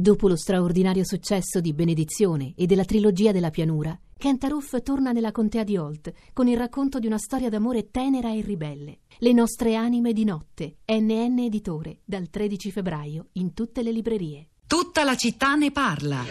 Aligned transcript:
Dopo 0.00 0.28
lo 0.28 0.36
straordinario 0.36 1.04
successo 1.04 1.60
di 1.60 1.74
Benedizione 1.74 2.54
e 2.56 2.64
della 2.64 2.86
trilogia 2.86 3.32
della 3.32 3.50
pianura, 3.50 3.94
Kent 4.16 4.44
Aruf 4.44 4.82
torna 4.82 5.12
nella 5.12 5.30
contea 5.30 5.62
di 5.62 5.76
Holt 5.76 6.10
con 6.32 6.48
il 6.48 6.56
racconto 6.56 6.98
di 6.98 7.06
una 7.06 7.18
storia 7.18 7.50
d'amore 7.50 7.90
tenera 7.90 8.32
e 8.32 8.40
ribelle. 8.40 9.00
Le 9.18 9.32
nostre 9.34 9.76
anime 9.76 10.14
di 10.14 10.24
notte, 10.24 10.76
NN 10.86 11.40
Editore, 11.40 11.98
dal 12.02 12.30
13 12.30 12.70
febbraio 12.70 13.26
in 13.32 13.52
tutte 13.52 13.82
le 13.82 13.92
librerie. 13.92 14.48
Tutta 14.66 15.04
la 15.04 15.16
città 15.16 15.54
ne 15.54 15.70
parla. 15.70 16.24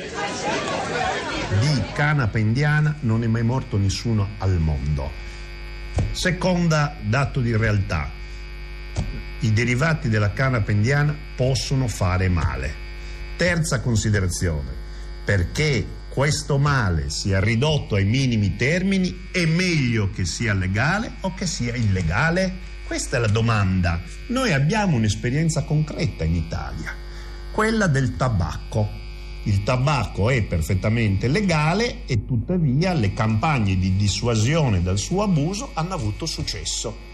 Di 1.59 1.81
canapa 1.93 2.39
indiana 2.39 2.95
non 3.01 3.21
è 3.21 3.27
mai 3.27 3.43
morto 3.43 3.77
nessuno 3.77 4.29
al 4.39 4.57
mondo. 4.57 5.11
Seconda 6.09 6.95
dato 7.07 7.39
di 7.39 7.55
realtà. 7.55 8.09
I 9.41 9.53
derivati 9.53 10.09
della 10.09 10.33
canapa 10.33 10.71
indiana 10.71 11.15
possono 11.35 11.87
fare 11.87 12.29
male. 12.29 12.88
Terza 13.39 13.79
considerazione, 13.79 14.69
perché 15.23 15.87
questo 16.09 16.57
male 16.57 17.09
sia 17.09 17.39
ridotto 17.39 17.95
ai 17.95 18.03
minimi 18.03 18.57
termini, 18.57 19.29
è 19.31 19.45
meglio 19.45 20.09
che 20.09 20.25
sia 20.25 20.53
legale 20.53 21.13
o 21.21 21.33
che 21.33 21.47
sia 21.47 21.73
illegale? 21.73 22.53
Questa 22.85 23.15
è 23.15 23.19
la 23.21 23.27
domanda. 23.27 24.01
Noi 24.27 24.51
abbiamo 24.51 24.97
un'esperienza 24.97 25.63
concreta 25.63 26.25
in 26.25 26.35
Italia, 26.35 26.93
quella 27.53 27.87
del 27.87 28.17
tabacco. 28.17 28.89
Il 29.45 29.63
tabacco 29.63 30.29
è 30.29 30.43
perfettamente 30.43 31.29
legale 31.29 32.05
e 32.07 32.25
tuttavia 32.25 32.91
le 32.91 33.13
campagne 33.13 33.77
di 33.77 33.95
dissuasione 33.95 34.83
dal 34.83 34.97
suo 34.97 35.23
abuso 35.23 35.71
hanno 35.75 35.93
avuto 35.93 36.25
successo 36.25 37.07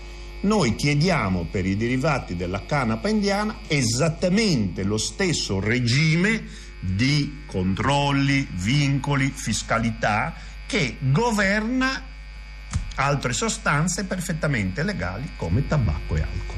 noi 0.45 0.75
chiediamo 0.75 1.47
per 1.49 1.65
i 1.65 1.75
derivati 1.75 2.35
della 2.35 2.65
canapa 2.65 3.09
indiana 3.09 3.61
esattamente 3.67 4.83
lo 4.83 4.97
stesso 4.97 5.59
regime 5.59 6.43
di 6.79 7.43
controlli, 7.47 8.47
vincoli, 8.51 9.31
fiscalità 9.33 10.35
che 10.67 10.97
governa 10.99 12.13
altre 12.95 13.33
sostanze 13.33 14.05
perfettamente 14.05 14.83
legali 14.83 15.31
come 15.35 15.67
tabacco 15.67 16.15
e 16.15 16.21
alcol. 16.21 16.55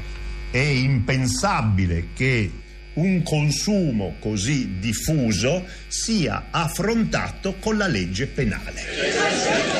È 0.50 0.58
impensabile 0.58 2.08
che 2.14 2.50
un 2.94 3.22
consumo 3.22 4.16
così 4.18 4.78
diffuso 4.78 5.64
sia 5.86 6.48
affrontato 6.50 7.56
con 7.56 7.76
la 7.76 7.86
legge 7.86 8.26
penale. 8.26 9.77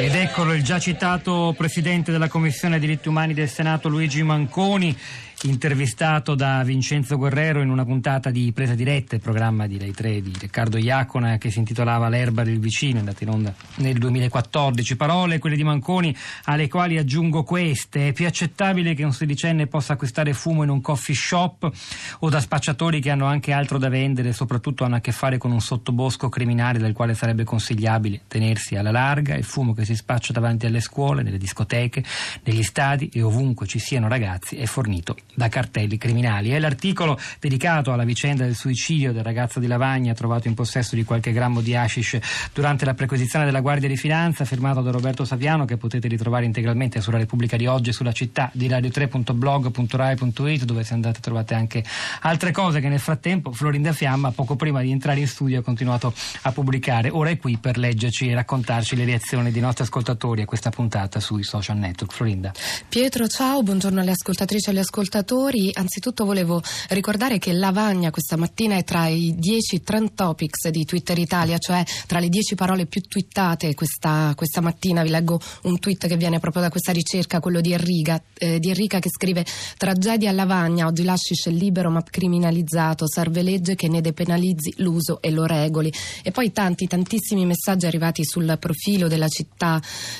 Ed 0.00 0.14
eccolo 0.14 0.54
il 0.54 0.62
già 0.62 0.78
citato 0.78 1.54
presidente 1.54 2.10
della 2.10 2.28
Commissione 2.28 2.78
diritti 2.78 3.08
umani 3.08 3.34
del 3.34 3.50
Senato 3.50 3.90
Luigi 3.90 4.22
Manconi 4.22 4.96
intervistato 5.42 6.34
da 6.34 6.62
Vincenzo 6.64 7.16
Guerrero 7.16 7.62
in 7.62 7.70
una 7.70 7.84
puntata 7.84 8.30
di 8.30 8.52
Presa 8.52 8.74
Diretta, 8.74 9.14
il 9.14 9.22
programma 9.22 9.66
di 9.66 9.78
Rai 9.78 9.92
3 9.92 10.20
di 10.20 10.32
Riccardo 10.38 10.76
Iacona 10.76 11.38
che 11.38 11.50
si 11.50 11.58
intitolava 11.58 12.08
L'erba 12.08 12.42
del 12.42 12.58
vicino, 12.58 12.98
andata 12.98 13.24
in 13.24 13.30
onda 13.30 13.54
nel 13.76 13.96
2014. 13.96 14.96
Parole, 14.96 15.38
quelle 15.38 15.56
di 15.56 15.64
Manconi, 15.64 16.14
alle 16.44 16.68
quali 16.68 16.98
aggiungo 16.98 17.42
queste. 17.42 18.08
È 18.08 18.12
più 18.12 18.26
accettabile 18.26 18.94
che 18.94 19.04
un 19.04 19.12
sedicenne 19.12 19.66
possa 19.66 19.94
acquistare 19.94 20.34
fumo 20.34 20.62
in 20.62 20.68
un 20.68 20.80
coffee 20.82 21.14
shop 21.14 21.70
o 22.18 22.28
da 22.28 22.40
spacciatori 22.40 23.00
che 23.00 23.10
hanno 23.10 23.26
anche 23.26 23.52
altro 23.52 23.78
da 23.78 23.88
vendere 23.88 24.32
soprattutto 24.32 24.84
hanno 24.84 24.96
a 24.96 25.00
che 25.00 25.12
fare 25.12 25.38
con 25.38 25.52
un 25.52 25.60
sottobosco 25.60 26.28
criminale 26.28 26.78
dal 26.78 26.92
quale 26.92 27.14
sarebbe 27.14 27.44
consigliabile 27.44 28.22
tenersi 28.28 28.76
alla 28.76 28.90
larga. 28.90 29.36
Il 29.36 29.44
fumo 29.44 29.72
che 29.72 29.86
si 29.86 29.89
spaccia 29.96 30.32
davanti 30.32 30.66
alle 30.66 30.80
scuole, 30.80 31.22
nelle 31.22 31.38
discoteche, 31.38 32.04
negli 32.44 32.62
stadi 32.62 33.08
e 33.12 33.22
ovunque 33.22 33.66
ci 33.66 33.78
siano 33.78 34.08
ragazzi 34.08 34.56
è 34.56 34.66
fornito 34.66 35.16
da 35.34 35.48
cartelli 35.48 35.96
criminali. 35.98 36.50
È 36.50 36.58
l'articolo 36.58 37.18
dedicato 37.38 37.92
alla 37.92 38.04
vicenda 38.04 38.44
del 38.44 38.54
suicidio 38.54 39.12
del 39.12 39.22
ragazzo 39.22 39.58
di 39.60 39.66
Lavagna 39.66 40.14
trovato 40.14 40.48
in 40.48 40.54
possesso 40.54 40.94
di 40.94 41.04
qualche 41.04 41.32
grammo 41.32 41.60
di 41.60 41.74
hashish 41.74 42.18
durante 42.52 42.84
la 42.84 42.94
prequisizione 42.94 43.44
della 43.44 43.60
Guardia 43.60 43.88
di 43.88 43.96
Finanza, 43.96 44.44
firmato 44.44 44.80
da 44.82 44.90
Roberto 44.90 45.24
Saviano, 45.24 45.64
che 45.64 45.76
potete 45.76 46.08
ritrovare 46.08 46.44
integralmente 46.44 47.00
sulla 47.00 47.18
Repubblica 47.18 47.56
di 47.56 47.66
oggi 47.66 47.92
sulla 47.92 48.12
città 48.12 48.50
di 48.52 48.68
radio3.blog.rai.it, 48.68 50.64
dove 50.64 50.84
se 50.84 50.94
andate 50.94 51.20
trovate 51.20 51.54
anche 51.54 51.84
altre 52.20 52.52
cose 52.52 52.80
che 52.80 52.88
nel 52.88 53.00
frattempo 53.00 53.52
Florinda 53.52 53.92
Fiamma, 53.92 54.30
poco 54.32 54.56
prima 54.56 54.82
di 54.82 54.90
entrare 54.90 55.20
in 55.20 55.28
studio, 55.28 55.60
ha 55.60 55.62
continuato 55.62 56.12
a 56.42 56.52
pubblicare. 56.52 57.08
Ora 57.10 57.30
è 57.30 57.38
qui 57.38 57.56
per 57.58 57.78
leggerci 57.78 58.28
e 58.28 58.34
raccontarci 58.34 58.96
le 58.96 59.04
reazioni 59.04 59.50
dei 59.50 59.62
nostri 59.62 59.79
ascoltatori 59.82 60.42
a 60.42 60.44
questa 60.44 60.70
puntata 60.70 61.20
sui 61.20 61.42
social 61.42 61.76
network. 61.76 62.12
Florinda. 62.12 62.52
Pietro, 62.88 63.28
ciao, 63.28 63.62
buongiorno 63.62 64.00
alle 64.00 64.10
ascoltatrici 64.10 64.68
e 64.68 64.72
agli 64.72 64.78
ascoltatori 64.78 65.70
anzitutto 65.72 66.24
volevo 66.24 66.62
ricordare 66.88 67.38
che 67.38 67.52
Lavagna 67.52 68.10
questa 68.10 68.36
mattina 68.36 68.76
è 68.76 68.84
tra 68.84 69.06
i 69.06 69.34
10 69.36 69.82
trend 69.82 70.14
topics 70.14 70.68
di 70.68 70.84
Twitter 70.84 71.18
Italia, 71.18 71.58
cioè 71.58 71.84
tra 72.06 72.18
le 72.18 72.28
10 72.28 72.54
parole 72.54 72.86
più 72.86 73.00
twittate 73.02 73.74
questa, 73.74 74.32
questa 74.36 74.60
mattina. 74.60 75.02
Vi 75.02 75.10
leggo 75.10 75.40
un 75.62 75.78
tweet 75.78 76.06
che 76.08 76.16
viene 76.16 76.40
proprio 76.40 76.62
da 76.62 76.70
questa 76.70 76.92
ricerca, 76.92 77.40
quello 77.40 77.60
di 77.60 77.72
Enrica, 77.72 78.22
eh, 78.34 78.58
di 78.58 78.68
Enrica 78.68 78.98
che 78.98 79.08
scrive 79.08 79.44
tragedia 79.76 80.30
a 80.30 80.32
Lavagna, 80.32 80.86
oggi 80.86 81.04
l'ashish 81.04 81.46
è 81.46 81.50
libero 81.50 81.90
ma 81.90 82.02
criminalizzato, 82.02 83.08
serve 83.08 83.42
legge 83.42 83.74
che 83.74 83.88
ne 83.88 84.00
depenalizzi 84.00 84.74
l'uso 84.78 85.20
e 85.20 85.30
lo 85.30 85.44
regoli. 85.44 85.92
E 86.22 86.30
poi 86.30 86.52
tanti, 86.52 86.86
tantissimi 86.86 87.46
messaggi 87.46 87.86
arrivati 87.86 88.24
sul 88.24 88.56
profilo 88.58 89.08
della 89.08 89.28
città 89.28 89.69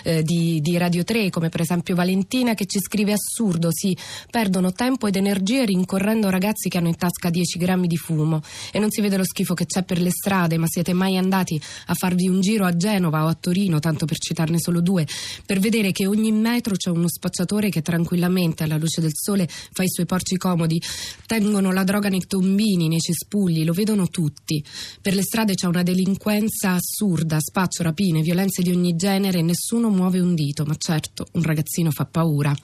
eh, 0.02 0.22
di, 0.22 0.60
di 0.60 0.76
Radio 0.76 1.02
3, 1.02 1.30
come 1.30 1.48
per 1.48 1.62
esempio 1.62 1.94
Valentina 1.94 2.52
che 2.54 2.66
ci 2.66 2.78
scrive 2.78 3.14
assurdo, 3.14 3.70
si 3.72 3.96
perdono 4.30 4.72
tempo 4.72 5.06
ed 5.06 5.16
energie 5.16 5.64
rincorrendo 5.64 6.28
ragazzi 6.28 6.68
che 6.68 6.76
hanno 6.76 6.88
in 6.88 6.96
tasca 6.96 7.30
10 7.30 7.58
grammi 7.58 7.86
di 7.86 7.96
fumo 7.96 8.42
e 8.70 8.78
non 8.78 8.90
si 8.90 9.00
vede 9.00 9.16
lo 9.16 9.24
schifo 9.24 9.54
che 9.54 9.66
c'è 9.66 9.82
per 9.82 10.00
le 10.00 10.10
strade, 10.10 10.58
ma 10.58 10.66
siete 10.68 10.92
mai 10.92 11.16
andati 11.16 11.60
a 11.86 11.94
farvi 11.94 12.28
un 12.28 12.40
giro 12.40 12.66
a 12.66 12.76
Genova 12.76 13.24
o 13.24 13.28
a 13.28 13.34
Torino, 13.34 13.78
tanto 13.78 14.04
per 14.04 14.18
citarne 14.18 14.58
solo 14.60 14.80
due, 14.80 15.06
per 15.46 15.58
vedere 15.58 15.92
che 15.92 16.06
ogni 16.06 16.32
metro 16.32 16.74
c'è 16.76 16.90
uno 16.90 17.08
spacciatore 17.08 17.70
che 17.70 17.82
tranquillamente 17.82 18.64
alla 18.64 18.76
luce 18.76 19.00
del 19.00 19.12
sole 19.14 19.48
fa 19.48 19.82
i 19.82 19.88
suoi 19.88 20.06
porci 20.06 20.36
comodi, 20.36 20.80
tengono 21.26 21.72
la 21.72 21.84
droga 21.84 22.08
nei 22.08 22.26
tombini, 22.26 22.88
nei 22.88 23.00
cespugli, 23.00 23.64
lo 23.64 23.72
vedono 23.72 24.08
tutti. 24.08 24.62
Per 25.00 25.14
le 25.14 25.22
strade 25.22 25.54
c'è 25.54 25.66
una 25.66 25.82
delinquenza 25.82 26.72
assurda, 26.72 27.38
spaccio, 27.40 27.82
rapine, 27.82 28.22
violenze 28.22 28.62
di 28.62 28.70
ogni 28.70 28.96
genere 28.96 29.39
e 29.40 29.42
nessuno 29.42 29.88
muove 29.90 30.20
un 30.20 30.34
dito, 30.34 30.64
ma 30.64 30.76
certo 30.76 31.26
un 31.32 31.42
ragazzino 31.42 31.90
fa 31.90 32.04
paura. 32.04 32.54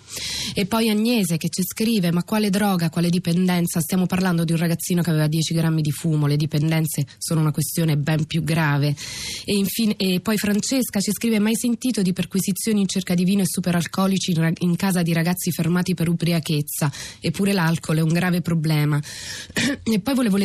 E 0.55 0.67
poi 0.67 0.89
Agnese 0.89 1.37
che 1.37 1.49
ci 1.49 1.63
scrive 1.63 2.13
ma 2.13 2.23
quale 2.23 2.51
droga, 2.51 2.91
quale 2.91 3.11
dipendenza? 3.11 3.81
Stiamo 3.81 4.07
parlando 4.07 4.45
di 4.45 4.53
un 4.53 4.59
ragazzino 4.59 5.03
che 5.03 5.11
aveva 5.11 5.27
10 5.27 5.55
grammi 5.55 5.81
di 5.83 5.91
fumo, 5.91 6.27
le 6.27 6.37
dipendenze 6.37 7.07
sono 7.19 7.41
una 7.41 7.51
questione 7.51 7.97
ben 7.97 8.25
più 8.27 8.43
grave. 8.45 8.95
E, 9.45 9.55
infine, 9.55 9.97
e 9.97 10.21
poi 10.21 10.37
Francesca 10.37 11.01
ci 11.01 11.13
scrive: 11.13 11.39
Mai 11.39 11.57
sentito 11.57 12.03
di 12.03 12.13
perquisizioni 12.13 12.81
in 12.81 12.87
cerca 12.87 13.15
di 13.15 13.25
vino 13.25 13.43
e 13.43 13.47
superalcolici 13.47 14.33
in, 14.33 14.53
in 14.59 14.77
casa 14.77 15.03
di 15.03 15.13
ragazzi 15.13 15.51
fermati 15.51 15.95
per 15.95 16.09
ubriachezza? 16.09 16.93
Eppure 17.21 17.53
l'alcol 17.53 17.99
è 17.99 18.03
un 18.03 18.13
grave 18.13 18.41
problema. 18.41 19.01
e 19.83 20.01
poi 20.01 20.15
volevo, 20.15 20.39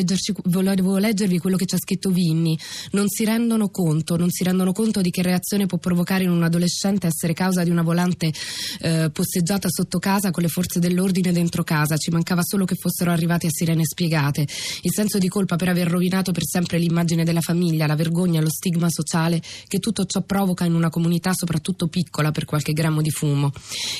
volevo 0.45 0.97
leggervi 0.97 1.37
quello 1.37 1.57
che 1.57 1.65
ci 1.65 1.75
ha 1.75 1.79
scritto 1.79 2.09
Vinni. 2.09 2.57
Non 2.91 3.07
si 3.07 3.25
rendono 3.25 3.69
conto, 3.69 4.15
non 4.15 4.29
si 4.29 4.43
rendono 4.43 4.71
conto 4.71 5.01
di 5.01 5.09
che 5.09 5.21
reazione 5.21 5.65
può 5.65 5.77
provocare 5.77 6.10
in 6.19 6.29
un 6.29 6.43
adolescente 6.43 7.07
essere 7.07 7.33
causa 7.33 7.63
di 7.63 7.69
una 7.69 7.81
volante 7.81 8.31
eh, 8.81 9.09
posseggiata 9.11 9.69
sotto 9.69 9.99
casa 9.99 10.31
con 10.31 10.43
le 10.43 10.49
forze 10.49 10.79
dell'ordine 10.79 11.31
dentro 11.31 11.63
casa, 11.63 11.97
ci 11.97 12.11
mancava 12.11 12.41
solo 12.43 12.65
che 12.65 12.75
fossero 12.75 13.11
arrivati 13.11 13.45
a 13.45 13.49
sirene 13.51 13.85
spiegate. 13.85 14.41
Il 14.41 14.91
senso 14.93 15.17
di 15.17 15.27
colpa 15.27 15.55
per 15.55 15.69
aver 15.69 15.87
rovinato 15.87 16.31
per 16.31 16.45
sempre 16.45 16.77
l'immagine 16.77 17.23
della 17.23 17.41
famiglia, 17.41 17.87
la 17.87 17.95
vergogna, 17.95 18.41
lo 18.41 18.49
stigma 18.49 18.89
sociale 18.89 19.41
che 19.67 19.79
tutto 19.79 20.05
ciò 20.05 20.21
provoca 20.21 20.65
in 20.65 20.73
una 20.73 20.89
comunità 20.89 21.31
soprattutto 21.33 21.87
piccola 21.87 22.31
per 22.31 22.45
qualche 22.45 22.73
grammo 22.73 23.01
di 23.01 23.11
fumo. 23.11 23.51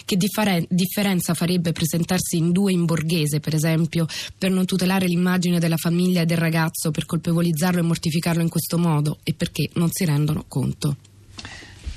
Che 0.06 0.18
differen- 0.18 0.66
differenza 0.70 1.34
farebbe 1.34 1.72
presentarsi 1.72 2.38
in 2.38 2.52
due 2.52 2.72
in 2.72 2.86
borghese, 2.86 3.40
per 3.40 3.56
esempio, 3.56 4.06
per 4.38 4.52
non 4.52 4.66
tutelare 4.66 5.06
l'immagine 5.06 5.60
della 5.60 5.78
famiglia 5.78 6.22
e 6.22 6.26
del 6.26 6.38
ragazzo, 6.38 6.92
per 6.92 7.06
colpevolizzarlo 7.06 7.80
e 7.80 7.84
mortificarlo 7.84 8.42
in 8.42 8.50
questo 8.50 8.78
modo 8.78 9.20
e 9.24 9.34
perché 9.34 9.70
non 9.74 9.90
si 9.92 10.06
rendono 10.06 10.46
conto. 10.48 10.98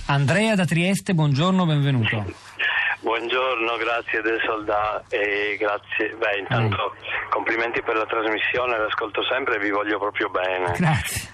Andrea 0.06 0.54
da 0.54 0.66
Trieste, 0.66 1.14
buongiorno, 1.14 1.64
benvenuto. 1.64 2.24
Buongiorno, 3.00 3.76
grazie 3.76 4.20
del 4.20 4.38
soldato 4.44 5.04
e 5.08 5.56
grazie. 5.58 6.14
Beh, 6.18 6.38
intanto 6.40 6.94
mm. 6.94 7.30
complimenti 7.30 7.80
per 7.82 7.96
la 7.96 8.04
trasmissione, 8.04 8.78
l'ascolto 8.78 9.24
sempre 9.24 9.56
e 9.56 9.58
vi 9.60 9.70
voglio 9.70 9.98
proprio 9.98 10.28
bene. 10.28 10.72
Grazie. 10.76 11.32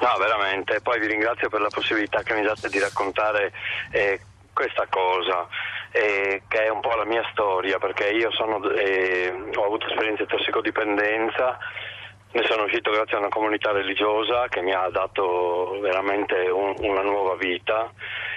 No, 0.00 0.16
veramente. 0.18 0.80
Poi 0.80 0.98
vi 0.98 1.06
ringrazio 1.06 1.48
per 1.48 1.60
la 1.60 1.68
possibilità 1.68 2.22
che 2.22 2.34
mi 2.34 2.42
date 2.42 2.68
di 2.68 2.80
raccontare 2.80 3.52
eh, 3.92 4.20
questa 4.52 4.86
cosa, 4.90 5.46
eh, 5.92 6.42
che 6.48 6.64
è 6.64 6.68
un 6.70 6.80
po' 6.80 6.94
la 6.96 7.04
mia 7.04 7.22
storia, 7.30 7.78
perché 7.78 8.10
io 8.10 8.32
sono, 8.32 8.62
eh, 8.70 9.32
ho 9.54 9.64
avuto 9.64 9.86
esperienza 9.86 10.24
di 10.24 10.28
tossicodipendenza. 10.28 11.58
Ne 12.30 12.44
sono 12.44 12.64
uscito 12.64 12.90
grazie 12.90 13.16
a 13.16 13.20
una 13.20 13.30
comunità 13.30 13.72
religiosa 13.72 14.48
che 14.48 14.60
mi 14.60 14.72
ha 14.74 14.88
dato 14.90 15.78
veramente 15.80 16.34
un, 16.50 16.74
una 16.78 17.00
nuova 17.00 17.36
vita 17.36 17.90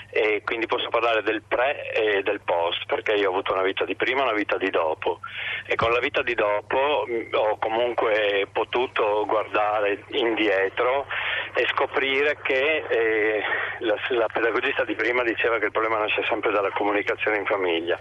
e 0.10 0.42
quindi 0.46 0.66
posso 0.66 0.88
parlare 0.90 1.22
del 1.24 1.42
pre 1.46 1.92
e 1.92 2.22
del 2.24 2.40
post 2.42 2.86
perché 2.86 3.14
io 3.14 3.28
ho 3.28 3.32
avuto 3.32 3.52
una 3.52 3.64
vita 3.64 3.84
di 3.84 3.96
prima 3.96 4.22
e 4.22 4.24
una 4.24 4.34
vita 4.34 4.58
di 4.58 4.70
dopo 4.70 5.20
e 5.66 5.76
con 5.76 5.92
la 5.92 6.00
vita 6.00 6.22
di 6.22 6.34
dopo 6.36 7.06
mh, 7.06 7.36
ho 7.36 7.58
comunque 7.58 8.48
potuto 8.52 9.26
guardare 9.26 10.04
indietro 10.12 11.06
e 11.54 11.68
scoprire 11.72 12.38
che 12.42 12.86
eh, 12.88 13.44
la, 13.80 13.96
la 14.10 14.28
pedagogista 14.32 14.86
di 14.86 14.96
prima 14.96 15.22
diceva 15.24 15.60
che 15.60 15.66
il 15.66 15.72
problema 15.72 15.98
nasce 15.98 16.24
sempre 16.30 16.52
dalla 16.52 16.72
comunicazione 16.72 17.38
in 17.38 17.46
famiglia. 17.46 18.00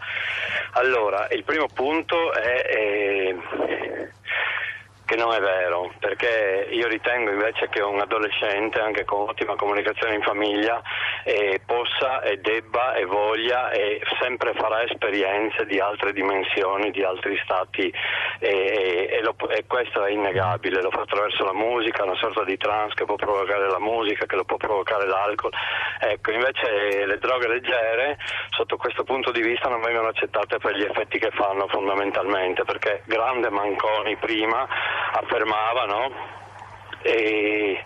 Allora, 0.75 1.27
il 1.31 1.43
primo 1.43 1.67
punto 1.75 2.33
è... 2.33 2.63
è 2.63 4.09
che 5.11 5.17
non 5.17 5.33
è 5.33 5.41
vero, 5.41 5.93
perché 5.99 6.69
io 6.71 6.87
ritengo 6.87 7.33
invece 7.33 7.69
che 7.69 7.83
un 7.83 7.99
adolescente, 7.99 8.79
anche 8.79 9.05
con 9.05 9.29
ottima 9.29 9.57
comunicazione 9.57 10.15
in 10.15 10.23
famiglia, 10.23 10.81
eh, 11.25 11.61
possa 11.67 12.23
e 12.23 12.37
debba 12.37 12.95
e 12.95 13.07
voglia 13.07 13.71
e 13.71 14.01
sempre 14.21 14.55
farà 14.55 14.85
esperienze 14.85 15.67
di 15.67 15.81
altre 15.81 16.13
dimensioni, 16.13 16.93
di 16.93 17.03
altri 17.03 17.37
stati 17.43 17.93
e, 18.39 19.09
e, 19.11 19.21
lo, 19.23 19.35
e, 19.49 19.65
questo 19.67 20.05
è 20.05 20.13
innegabile, 20.13 20.81
lo 20.81 20.93
fa 20.93 21.01
attraverso 21.01 21.43
la 21.43 21.55
musica, 21.55 22.05
una 22.05 22.15
sorta 22.15 22.45
di 22.45 22.57
trance 22.57 22.95
che 22.95 23.05
può 23.05 23.17
provocare 23.17 23.69
la 23.69 23.81
musica, 23.81 24.27
che 24.27 24.37
lo 24.37 24.45
può 24.45 24.59
provocare 24.59 25.09
l'alcol. 25.09 25.51
Ecco, 25.99 26.31
invece 26.31 27.05
le 27.05 27.19
droghe 27.19 27.49
leggere 27.49 28.17
sotto 28.51 28.77
questo 28.77 29.03
punto 29.03 29.33
di 29.33 29.43
vista 29.43 29.69
non 29.69 29.81
vengono 29.81 30.07
accettate 30.07 30.59
per 30.59 30.77
gli 30.77 30.85
effetti 30.85 31.19
che 31.19 31.33
fanno 31.33 31.67
fondamentalmente, 31.67 32.63
perché 32.63 33.03
grande 33.07 33.51
Manconi 33.51 34.15
prima 34.15 34.69
affermavano 35.13 36.39
e 37.03 37.83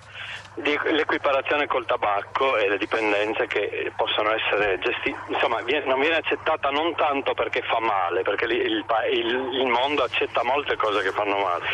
l'equiparazione 0.57 1.67
col 1.67 1.85
tabacco 1.85 2.57
e 2.57 2.69
le 2.69 2.79
dipendenze 2.79 3.47
che 3.47 3.93
possono 3.97 4.33
essere 4.33 4.79
gestite, 4.79 5.19
insomma 5.29 5.59
non 5.85 5.99
viene 5.99 6.17
accettata 6.17 6.71
non 6.71 6.95
tanto 6.95 7.35
perché 7.35 7.61
fa 7.63 7.81
male, 7.81 8.23
perché 8.23 8.45
il, 8.45 8.85
il, 9.11 9.51
il, 9.53 9.67
mondo 9.67 10.05
accetta 10.05 10.45
molte 10.45 10.77
cose 10.77 11.03
che 11.03 11.11
fanno 11.11 11.39
male, 11.39 11.65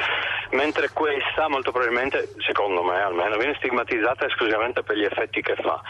mentre 0.52 0.88
questa 0.90 1.48
molto 1.48 1.72
probabilmente, 1.72 2.32
secondo 2.38 2.82
me 2.82 3.02
almeno, 3.02 3.36
viene 3.36 3.54
stigmatizzata 3.56 4.24
esclusivamente 4.26 4.82
per 4.82 4.96
gli 4.96 5.04
effetti 5.04 5.42
che 5.42 5.56
fa. 5.56 5.80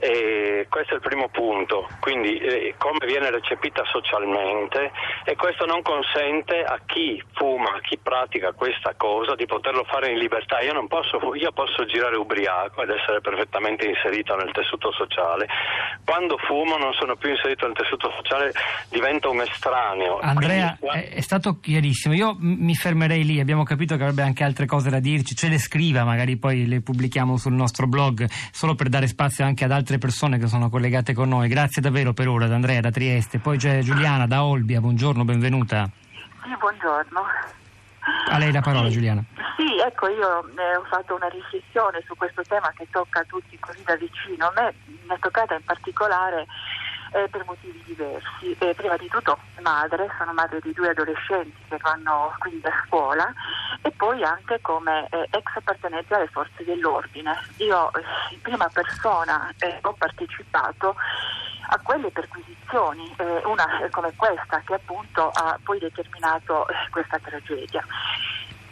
E 0.00 0.66
questo 0.70 0.92
è 0.92 0.96
il 0.96 1.02
primo 1.02 1.28
punto, 1.28 1.88
quindi 1.98 2.38
eh, 2.38 2.74
come 2.78 3.04
viene 3.04 3.32
recepita 3.32 3.84
socialmente 3.86 4.92
e 5.24 5.34
questo 5.34 5.66
non 5.66 5.82
consente 5.82 6.62
a 6.62 6.78
chi 6.86 7.20
fuma, 7.32 7.74
a 7.74 7.80
chi 7.80 7.98
pratica 7.98 8.52
questa 8.52 8.94
cosa 8.96 9.34
di 9.34 9.46
poterlo 9.46 9.82
fare 9.82 10.10
in 10.10 10.18
libertà. 10.18 10.60
Io, 10.60 10.86
posso, 10.86 11.34
io 11.34 11.50
posso 11.50 11.84
girare 11.86 12.16
ubriaco 12.16 12.82
ed 12.82 12.90
essere 12.90 13.20
perfettamente 13.20 13.86
inserito 13.86 14.36
nel 14.36 14.52
tessuto 14.52 14.92
sociale. 14.92 15.48
Quando 16.08 16.38
fumo 16.38 16.78
non 16.78 16.94
sono 16.94 17.16
più 17.16 17.28
inserito 17.28 17.66
nel 17.66 17.76
tessuto 17.76 18.10
sociale, 18.16 18.50
divento 18.88 19.30
un 19.30 19.42
estraneo. 19.42 20.18
Andrea, 20.20 20.74
quindi... 20.80 21.08
è 21.08 21.20
stato 21.20 21.60
chiarissimo. 21.60 22.14
Io 22.14 22.34
mi 22.38 22.74
fermerei 22.74 23.26
lì, 23.26 23.40
abbiamo 23.40 23.62
capito 23.62 23.94
che 23.94 24.04
avrebbe 24.04 24.22
anche 24.22 24.42
altre 24.42 24.64
cose 24.64 24.88
da 24.88 25.00
dirci, 25.00 25.34
ce 25.34 25.50
le 25.50 25.58
scriva, 25.58 26.04
magari 26.04 26.38
poi 26.38 26.66
le 26.66 26.80
pubblichiamo 26.80 27.36
sul 27.36 27.52
nostro 27.52 27.86
blog, 27.86 28.26
solo 28.52 28.74
per 28.74 28.88
dare 28.88 29.06
spazio 29.06 29.44
anche 29.44 29.64
ad 29.64 29.70
altre 29.70 29.98
persone 29.98 30.38
che 30.38 30.46
sono 30.46 30.70
collegate 30.70 31.12
con 31.12 31.28
noi. 31.28 31.46
Grazie 31.46 31.82
davvero 31.82 32.14
per 32.14 32.26
ora 32.26 32.46
ad 32.46 32.52
Andrea 32.52 32.80
da 32.80 32.90
Trieste. 32.90 33.38
Poi 33.38 33.58
c'è 33.58 33.80
Giuliana 33.80 34.26
da 34.26 34.44
Olbia, 34.44 34.80
buongiorno, 34.80 35.26
benvenuta. 35.26 35.90
Sì, 36.42 36.56
buongiorno. 36.58 37.20
A 38.30 38.38
lei 38.38 38.52
la 38.52 38.60
parola 38.60 38.88
Giuliana. 38.88 39.24
Sì, 39.56 39.78
ecco, 39.80 40.08
io 40.08 40.46
eh, 40.56 40.76
ho 40.76 40.84
fatto 40.84 41.14
una 41.14 41.28
riflessione 41.28 42.02
su 42.06 42.14
questo 42.14 42.42
tema 42.42 42.70
che 42.76 42.86
tocca 42.90 43.20
a 43.20 43.24
tutti 43.24 43.58
così 43.58 43.82
da 43.84 43.96
vicino. 43.96 44.46
A 44.46 44.52
me 44.54 44.74
mi 44.86 45.14
è 45.14 45.18
toccata 45.18 45.54
in 45.54 45.64
particolare 45.64 46.46
eh, 47.12 47.28
per 47.28 47.44
motivi 47.46 47.82
diversi. 47.86 48.56
Eh, 48.58 48.74
prima 48.74 48.96
di 48.96 49.08
tutto 49.08 49.38
madre, 49.60 50.08
sono 50.18 50.32
madre 50.32 50.60
di 50.60 50.72
due 50.72 50.90
adolescenti 50.90 51.56
che 51.68 51.78
vanno 51.80 52.34
quindi 52.38 52.66
a 52.66 52.84
scuola 52.86 53.32
e 53.82 53.90
poi 53.92 54.22
anche 54.22 54.60
come 54.60 55.06
eh, 55.10 55.26
ex 55.30 55.56
appartenente 55.56 56.14
alle 56.14 56.28
forze 56.28 56.64
dell'ordine. 56.64 57.34
Io 57.56 57.92
eh, 57.94 58.02
in 58.30 58.40
prima 58.42 58.68
persona 58.68 59.52
eh, 59.58 59.78
ho 59.82 59.92
partecipato 59.94 60.94
a 61.70 61.78
quelle 61.82 62.10
perquisizioni, 62.10 63.14
eh, 63.18 63.42
una 63.44 63.66
come 63.90 64.12
questa 64.16 64.62
che 64.64 64.74
appunto 64.74 65.30
ha 65.30 65.58
poi 65.62 65.78
determinato 65.78 66.66
questa 66.90 67.18
tragedia. 67.18 67.84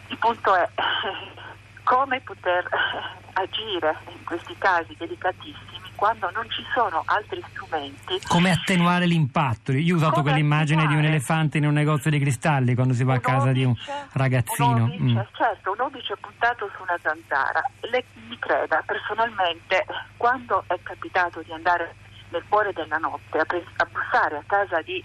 Il 0.07 0.17
punto 0.17 0.55
è 0.55 0.69
come 1.83 2.21
poter 2.21 2.67
agire 3.33 3.97
in 4.11 4.23
questi 4.23 4.55
casi 4.57 4.95
delicatissimi 4.97 5.77
quando 5.97 6.29
non 6.29 6.47
ci 6.49 6.63
sono 6.73 7.01
altri 7.05 7.43
strumenti. 7.49 8.21
Come 8.27 8.51
attenuare 8.51 9.07
l'impatto? 9.07 9.71
Io 9.71 9.95
ho 9.95 9.97
usato 9.97 10.21
quell'immagine 10.21 10.83
attenuare? 10.83 11.01
di 11.01 11.07
un 11.07 11.13
elefante 11.13 11.57
in 11.57 11.65
un 11.65 11.73
negozio 11.73 12.11
di 12.11 12.19
cristalli 12.19 12.75
quando 12.75 12.93
si 12.93 13.03
va 13.03 13.13
un 13.13 13.17
a 13.17 13.21
casa 13.21 13.49
obice, 13.49 13.53
di 13.53 13.63
un 13.63 13.75
ragazzino. 14.13 14.75
Un 14.75 14.81
obice, 14.81 15.03
mm. 15.03 15.19
Certo, 15.33 15.71
un 15.71 15.81
obice 15.81 16.15
puntato 16.17 16.69
su 16.75 16.83
una 16.83 16.97
zanzara. 17.01 17.61
Le, 17.81 18.05
mi 18.29 18.37
creda, 18.37 18.83
personalmente, 18.85 19.85
quando 20.15 20.63
è 20.67 20.79
capitato 20.83 21.41
di 21.41 21.51
andare 21.51 21.95
nel 22.29 22.43
cuore 22.47 22.71
della 22.73 22.97
notte 22.97 23.39
a, 23.39 23.45
pre- 23.45 23.65
a 23.77 23.87
bussare 23.91 24.37
a 24.37 24.43
casa 24.45 24.81
di 24.81 25.03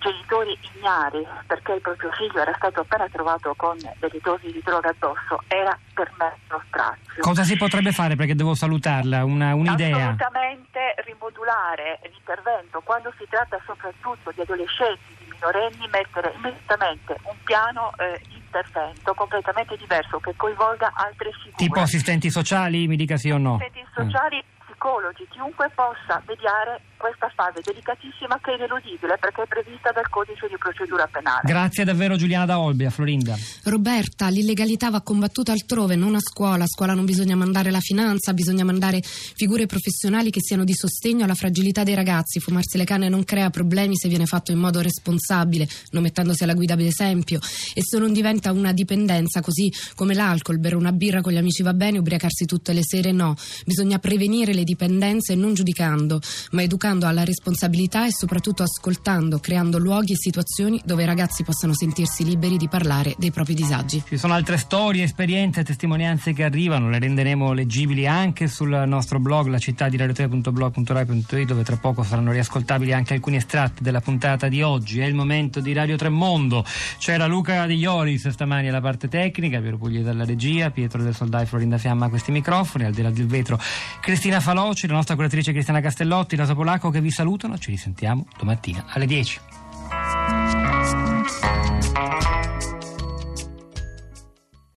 genitori 0.00 0.58
ignari 0.74 1.24
perché 1.46 1.74
il 1.74 1.80
proprio 1.80 2.10
figlio 2.12 2.40
era 2.40 2.52
stato 2.56 2.80
appena 2.80 3.08
trovato 3.08 3.54
con 3.56 3.76
delle 3.78 4.18
dosi 4.22 4.50
di 4.50 4.60
droga 4.64 4.88
addosso 4.88 5.42
era 5.48 5.78
per 5.94 6.10
me 6.18 6.34
uno 6.48 6.62
strazio. 6.66 7.22
Cosa 7.22 7.44
si 7.44 7.56
potrebbe 7.56 7.92
fare 7.92 8.16
perché 8.16 8.34
devo 8.34 8.54
salutarla? 8.54 9.24
Una, 9.24 9.54
un'idea? 9.54 9.96
Assolutamente 9.96 10.94
rimodulare 11.04 12.00
l'intervento 12.02 12.80
quando 12.80 13.12
si 13.18 13.26
tratta 13.28 13.60
soprattutto 13.64 14.32
di 14.32 14.40
adolescenti, 14.40 15.14
di 15.18 15.30
minorenni, 15.30 15.88
mettere 15.90 16.32
immediatamente 16.36 17.16
un 17.22 17.36
piano 17.44 17.92
eh, 17.98 18.20
di 18.26 18.36
intervento 18.36 19.14
completamente 19.14 19.76
diverso 19.76 20.18
che 20.18 20.34
coinvolga 20.36 20.92
altre 20.94 21.30
figure. 21.32 21.56
Tipo 21.56 21.80
assistenti 21.80 22.30
sociali, 22.30 22.88
mi 22.88 22.96
dica 22.96 23.16
sì 23.16 23.30
o 23.30 23.38
no? 23.38 23.56
Assistenti 23.56 23.86
sociali, 23.94 24.36
mm. 24.36 24.59
Psicologi, 24.80 25.28
chiunque 25.28 25.70
possa 25.74 26.22
mediare 26.26 26.80
questa 26.96 27.32
fase 27.34 27.60
delicatissima 27.64 28.38
che 28.40 28.52
è 28.52 28.54
ineludibile 28.56 29.16
perché 29.18 29.42
è 29.42 29.46
prevista 29.46 29.90
dal 29.92 30.08
codice 30.08 30.48
di 30.48 30.56
procedura 30.58 31.06
penale. 31.06 31.40
Grazie 31.44 31.84
davvero 31.84 32.16
Giuliana 32.16 32.44
da 32.44 32.58
Olbia, 32.58 32.90
Florinda. 32.90 33.36
Roberta, 33.64 34.28
l'illegalità 34.28 34.90
va 34.90 35.00
combattuta 35.00 35.52
altrove, 35.52 35.96
non 35.96 36.14
a 36.14 36.20
scuola. 36.20 36.64
A 36.64 36.66
scuola 36.66 36.92
non 36.92 37.04
bisogna 37.04 37.36
mandare 37.36 37.70
la 37.70 37.80
finanza, 37.80 38.34
bisogna 38.34 38.64
mandare 38.64 39.00
figure 39.02 39.66
professionali 39.66 40.30
che 40.30 40.40
siano 40.40 40.64
di 40.64 40.74
sostegno 40.74 41.24
alla 41.24 41.34
fragilità 41.34 41.84
dei 41.84 41.94
ragazzi. 41.94 42.40
Fumarsi 42.40 42.76
le 42.76 42.84
canne 42.84 43.08
non 43.08 43.24
crea 43.24 43.48
problemi 43.48 43.96
se 43.96 44.08
viene 44.08 44.26
fatto 44.26 44.52
in 44.52 44.58
modo 44.58 44.80
responsabile, 44.80 45.68
non 45.90 46.02
mettendosi 46.02 46.42
alla 46.42 46.54
guida 46.54 46.74
d'esempio. 46.74 47.38
E 47.74 47.82
se 47.82 47.98
non 47.98 48.12
diventa 48.12 48.52
una 48.52 48.72
dipendenza, 48.72 49.40
così 49.40 49.72
come 49.94 50.14
l'alcol, 50.14 50.58
bere 50.58 50.74
una 50.74 50.92
birra 50.92 51.22
con 51.22 51.32
gli 51.32 51.38
amici 51.38 51.62
va 51.62 51.72
bene, 51.72 51.98
ubriacarsi 51.98 52.44
tutte 52.44 52.74
le 52.74 52.82
sere 52.82 53.12
no. 53.12 53.34
Bisogna 53.64 53.98
prevenire 53.98 54.52
le 54.52 54.64
dipendenze 54.70 55.34
non 55.34 55.54
giudicando, 55.54 56.20
ma 56.52 56.62
educando 56.62 57.06
alla 57.06 57.24
responsabilità 57.24 58.06
e 58.06 58.12
soprattutto 58.12 58.62
ascoltando, 58.62 59.40
creando 59.40 59.78
luoghi 59.78 60.12
e 60.12 60.16
situazioni 60.16 60.80
dove 60.84 61.02
i 61.02 61.06
ragazzi 61.06 61.42
possano 61.42 61.74
sentirsi 61.74 62.24
liberi 62.24 62.56
di 62.56 62.68
parlare 62.68 63.14
dei 63.18 63.32
propri 63.32 63.54
disagi. 63.54 64.02
Ci 64.06 64.16
sono 64.16 64.34
altre 64.34 64.58
storie, 64.58 65.02
esperienze, 65.02 65.64
testimonianze 65.64 66.32
che 66.32 66.44
arrivano, 66.44 66.88
le 66.88 67.00
renderemo 67.00 67.52
leggibili 67.52 68.06
anche 68.06 68.46
sul 68.46 68.84
nostro 68.86 69.18
blog, 69.18 69.48
la 69.48 69.58
città 69.58 69.88
di 69.88 69.96
radiote.blog.rai.it 69.96 71.44
dove 71.44 71.64
tra 71.64 71.76
poco 71.76 72.04
saranno 72.04 72.30
riascoltabili 72.30 72.92
anche 72.92 73.14
alcuni 73.14 73.36
estratti 73.36 73.82
della 73.82 74.00
puntata 74.00 74.48
di 74.48 74.62
oggi. 74.62 75.00
È 75.00 75.04
il 75.04 75.14
momento 75.14 75.60
di 75.60 75.72
Radio 75.72 75.96
Tremondo. 75.96 76.64
C'era 76.98 77.26
Luca 77.26 77.66
Di 77.66 77.74
Ioris 77.74 78.28
stamani 78.28 78.68
alla 78.68 78.80
parte 78.80 79.08
tecnica, 79.08 79.60
Piero 79.60 79.78
Pugliese 79.78 80.10
alla 80.10 80.24
regia, 80.24 80.70
Pietro 80.70 81.02
del 81.02 81.14
Soldai, 81.14 81.46
Florinda 81.46 81.78
Fiamma 81.78 82.06
a 82.06 82.08
questi 82.08 82.30
microfoni, 82.30 82.84
al 82.84 82.92
di 82.92 83.02
là 83.02 83.10
del 83.10 83.26
vetro 83.26 83.58
Cristina 84.00 84.40
Faloci, 84.60 84.86
la 84.86 84.92
nostra 84.92 85.14
curatrice 85.14 85.52
Cristiana 85.52 85.80
Castellotti, 85.80 86.36
la 86.36 86.54
Polacco 86.54 86.90
che 86.90 87.00
vi 87.00 87.10
salutano, 87.10 87.56
ci 87.56 87.70
risentiamo 87.70 88.26
domattina 88.36 88.84
alle 88.88 89.06
10. 89.06 89.40